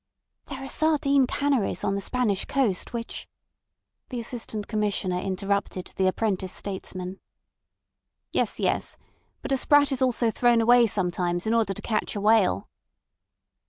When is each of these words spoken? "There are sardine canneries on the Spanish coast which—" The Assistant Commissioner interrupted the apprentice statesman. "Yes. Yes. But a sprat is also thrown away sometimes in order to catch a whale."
"There 0.47 0.57
are 0.63 0.67
sardine 0.67 1.27
canneries 1.27 1.83
on 1.83 1.93
the 1.93 2.01
Spanish 2.01 2.45
coast 2.45 2.91
which—" 2.91 3.27
The 4.09 4.19
Assistant 4.19 4.67
Commissioner 4.67 5.19
interrupted 5.19 5.91
the 5.95 6.07
apprentice 6.07 6.51
statesman. 6.51 7.19
"Yes. 8.33 8.59
Yes. 8.59 8.97
But 9.43 9.51
a 9.51 9.57
sprat 9.57 9.91
is 9.91 10.01
also 10.01 10.31
thrown 10.31 10.59
away 10.59 10.87
sometimes 10.87 11.45
in 11.45 11.53
order 11.53 11.75
to 11.75 11.81
catch 11.83 12.15
a 12.15 12.19
whale." 12.19 12.67